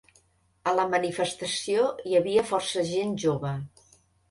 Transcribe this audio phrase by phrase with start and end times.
[0.71, 3.55] A la manifestació hi havia força gent jove.